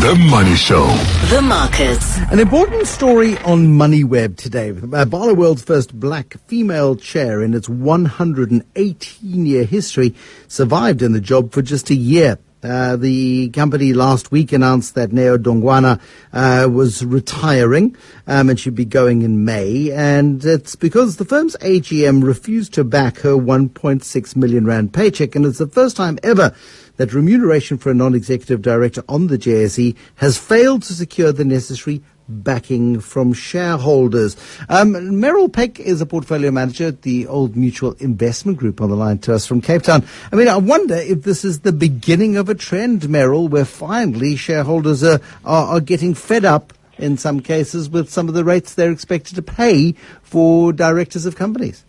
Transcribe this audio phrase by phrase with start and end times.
[0.00, 0.86] The Money Show.
[1.28, 2.18] The markets.
[2.30, 4.70] An important story on MoneyWeb today.
[4.70, 10.14] Uh, Barloworld's first black female chair in its 118 year history
[10.46, 12.38] survived in the job for just a year.
[12.62, 16.00] Uh, the company last week announced that Neo Dongwana
[16.32, 17.96] uh, was retiring
[18.26, 19.92] um, and she'd be going in May.
[19.92, 25.36] And it's because the firm's AGM refused to back her 1.6 million rand paycheck.
[25.36, 26.52] And it's the first time ever
[26.96, 32.02] that remuneration for a non-executive director on the JSE has failed to secure the necessary
[32.28, 34.36] backing from shareholders.
[34.68, 38.96] Um, Meryl Pick is a portfolio manager at the Old Mutual Investment Group on the
[38.96, 40.04] line to us from Cape Town.
[40.32, 44.36] I mean, I wonder if this is the beginning of a trend, Meryl, where finally
[44.36, 48.74] shareholders are, are, are getting fed up in some cases with some of the rates
[48.74, 51.84] they're expected to pay for directors of companies.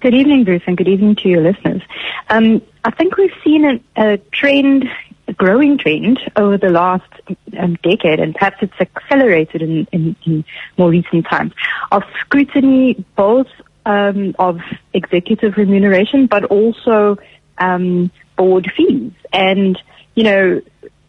[0.00, 1.80] Good evening, Bruce, and good evening to your listeners.
[2.28, 4.84] Um, I think we've seen a, trend
[5.32, 7.10] growing trend over the last
[7.58, 10.44] um, decade, and perhaps it's accelerated in, in, in,
[10.76, 11.52] more recent times,
[11.92, 13.48] of scrutiny both
[13.86, 14.60] um, of
[14.92, 17.16] executive remuneration, but also
[17.58, 19.12] um, board fees.
[19.32, 19.80] And,
[20.14, 20.60] you know,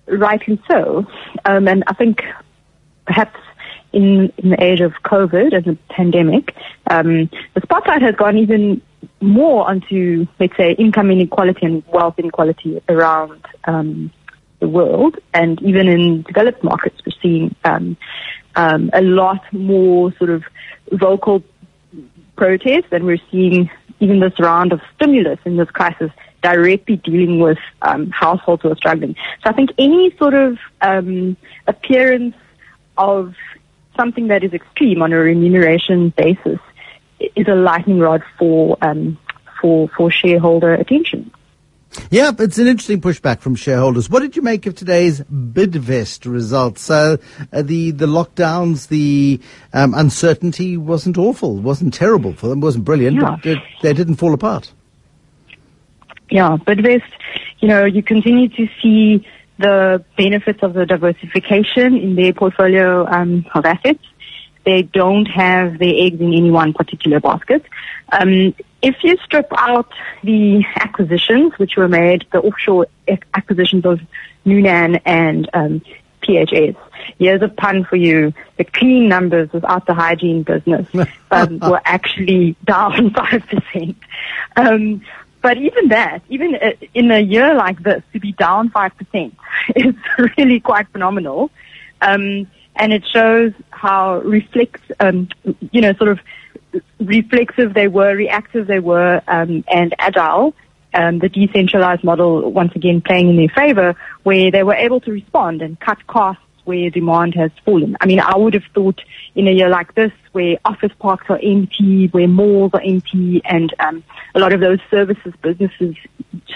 [0.08, 1.06] right rightly so.
[1.46, 2.24] Um, and I think
[3.06, 3.40] perhaps
[3.94, 6.56] in, in the age of COVID and the pandemic,
[6.90, 8.82] um, the spotlight has gone even
[9.22, 14.12] more onto, let's say, income inequality and wealth inequality around um,
[14.60, 17.98] the world, and even in developed markets, we're seeing um,
[18.56, 20.44] um, a lot more sort of
[20.92, 21.44] vocal
[22.36, 26.12] protests, and we're seeing even this round of stimulus in this crisis
[26.42, 29.16] directly dealing with um, households who are struggling.
[29.44, 32.36] So I think any sort of um, appearance
[32.98, 33.34] of
[33.98, 36.60] something that is extreme on a remuneration basis
[37.36, 39.18] is a lightning rod for um,
[39.62, 41.32] for for shareholder attention.
[42.12, 44.10] Yeah, it's an interesting pushback from shareholders.
[44.10, 46.82] What did you make of today's Bidvest results?
[46.82, 47.18] So
[47.54, 49.40] uh, the the lockdowns, the
[49.74, 53.38] um, uncertainty wasn't awful, wasn't terrible for them, wasn't brilliant, yeah.
[53.44, 54.72] but they didn't fall apart.
[56.30, 57.04] Yeah, Bidvest,
[57.60, 59.26] you know, you continue to see
[59.58, 64.04] the benefits of the diversification in their portfolio um, of assets.
[64.66, 67.64] They don't have their eggs in any one particular basket.
[68.12, 69.92] Um, if you strip out
[70.24, 72.88] the acquisitions which were made, the offshore
[73.34, 74.00] acquisitions of
[74.44, 75.82] Noonan and um,
[76.24, 76.76] PHS,
[77.20, 78.34] here's a pun for you.
[78.58, 80.88] The clean numbers without the hygiene business
[81.32, 83.96] um, were actually down 5%.
[84.56, 85.02] Um,
[85.42, 89.32] but even that, even uh, in a year like this, to be down 5%
[89.76, 89.94] is
[90.38, 91.52] really quite phenomenal.
[92.02, 95.30] Um, and it shows how reflex, um,
[95.72, 96.20] you know, sort of
[97.00, 100.54] reflexive they were, reactive they were, um, and agile.
[100.94, 105.12] Um, the decentralized model once again playing in their favor, where they were able to
[105.12, 107.96] respond and cut costs where demand has fallen.
[108.02, 109.00] I mean, I would have thought
[109.36, 113.74] in a year like this, where office parks are empty, where malls are empty, and
[113.80, 114.04] um,
[114.34, 115.96] a lot of those services businesses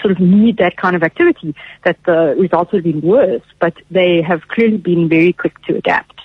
[0.00, 3.42] sort of need that kind of activity, that the results would have been worse.
[3.60, 6.20] But they have clearly been very quick to adapt.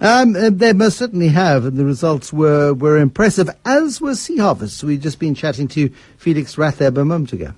[0.00, 4.38] Um, uh, they most certainly have, and the results were, were impressive, as were Sea
[4.38, 4.84] Harvest's.
[4.84, 7.52] We've just been chatting to Felix Ratheb a moment ago.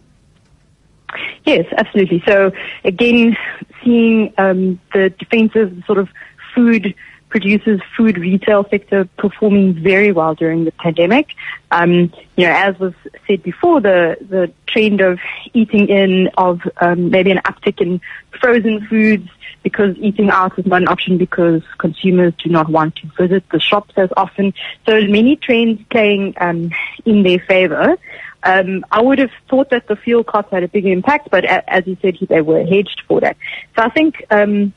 [1.45, 2.22] Yes, absolutely.
[2.27, 2.53] So
[2.84, 3.37] again,
[3.84, 6.09] seeing um, the defensive sort of
[6.55, 6.95] food
[7.32, 11.28] producers, food retail sector performing very well during the pandemic.
[11.70, 12.93] Um, you know, as was
[13.26, 15.19] said before, the the trend of
[15.54, 18.03] eating in, of um, maybe an uptick in
[18.38, 19.28] frozen foods
[19.62, 23.60] because eating out is not an option because consumers do not want to visit the
[23.60, 24.53] shops as often.
[24.87, 26.71] So many trends playing um,
[27.06, 27.97] in their favor.
[28.42, 31.87] Um, I would have thought that the fuel costs had a bigger impact, but as
[31.87, 33.37] you said, they were hedged for that.
[33.76, 34.75] So I think um,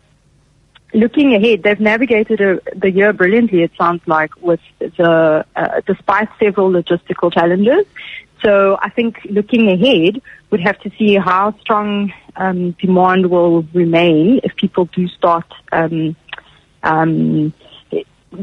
[0.95, 3.63] looking ahead, they've navigated a, the year brilliantly.
[3.63, 7.85] It sounds like with the uh, despite several logistical challenges.
[8.43, 14.41] So I think looking ahead, we'd have to see how strong um, demand will remain
[14.43, 16.15] if people do start um,
[16.83, 17.53] um,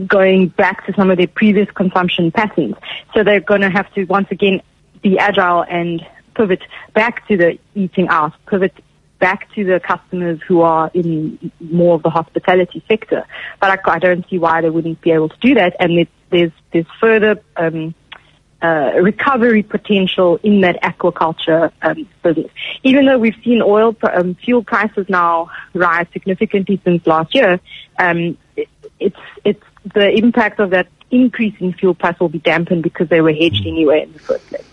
[0.06, 2.75] going back to some of their previous consumption patterns.
[3.14, 4.62] So they're going to have to once again
[5.02, 6.04] be agile and
[6.34, 6.62] pivot
[6.94, 8.75] back to the eating out, pivot
[9.22, 13.24] back to the customers who are in more of the hospitality sector.
[13.60, 15.76] But I, I don't see why they wouldn't be able to do that.
[15.78, 17.94] And it, there's there's further um,
[18.60, 22.50] uh, recovery potential in that aquaculture um, business.
[22.82, 27.60] Even though we've seen oil um, fuel prices now rise significantly since last year,
[28.00, 28.68] um, it,
[28.98, 29.64] it's it's
[29.94, 33.66] the impact of that increase in fuel price will be dampened because they were hedged
[33.66, 34.71] anyway in the first place.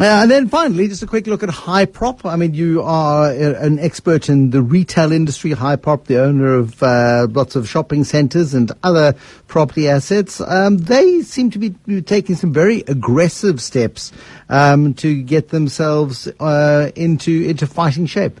[0.00, 2.28] Uh, and then finally, just a quick look at Hyprop.
[2.28, 5.52] I mean, you are a, an expert in the retail industry.
[5.52, 9.14] Hyprop, the owner of uh, lots of shopping centres and other
[9.46, 10.40] property assets.
[10.40, 14.10] Um, they seem to be taking some very aggressive steps
[14.48, 18.40] um, to get themselves uh, into into fighting shape.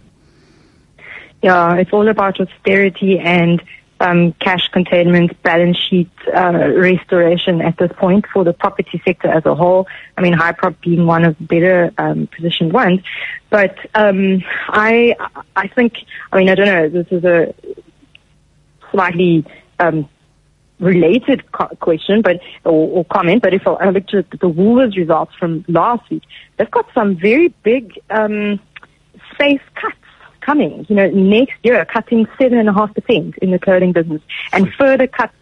[1.40, 3.62] Yeah, it's all about austerity and
[4.04, 9.46] um, cash containment, balance sheet uh, restoration at this point for the property sector as
[9.46, 9.86] a whole.
[10.16, 13.00] I mean, Hyprop being one of the better um, positioned ones.
[13.48, 15.16] But um, I,
[15.56, 15.94] I think,
[16.32, 17.54] I mean, I don't know, this is a
[18.90, 19.46] slightly
[19.78, 20.08] um,
[20.80, 23.42] related co- question, but or, or, comment.
[23.42, 26.24] But if I look at the Woolworths results from last week,
[26.58, 28.60] they've got some very big um,
[29.32, 29.96] space cuts
[30.44, 30.86] coming.
[30.88, 34.72] You know, next year, cutting seven and a half percent in the clothing business, and
[34.74, 35.34] further cuts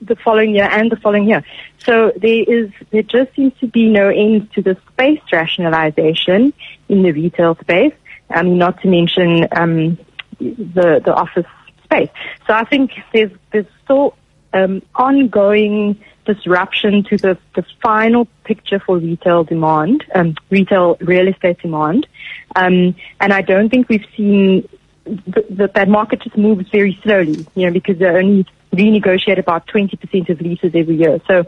[0.00, 1.42] the following year and the following year.
[1.78, 6.52] So there is, there just seems to be no end to the space rationalization
[6.88, 7.94] in the retail space.
[8.30, 9.98] I mean, not to mention um,
[10.38, 11.46] the the office
[11.84, 12.10] space.
[12.46, 14.16] So I think there's there's still
[14.52, 21.58] um, ongoing disruption to the, the final picture for retail demand, um, retail real estate
[21.60, 22.06] demand.
[22.56, 24.68] Um, and I don't think we've seen
[25.04, 30.28] that that market just moves very slowly, you know, because they only renegotiate about 20%
[30.30, 31.20] of leases every year.
[31.28, 31.44] So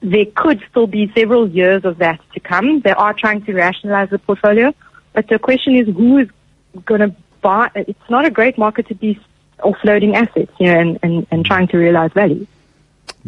[0.00, 2.80] there could still be several years of that to come.
[2.80, 4.74] They are trying to rationalize the portfolio,
[5.12, 6.28] but the question is who is
[6.84, 7.70] going to buy?
[7.74, 9.20] It's not a great market to be
[9.58, 12.46] offloading assets, you know, and, and, and trying to realize value.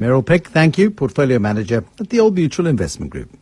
[0.01, 3.37] Meryl Pick, thank you, Portfolio Manager at the Old Mutual Investment Group.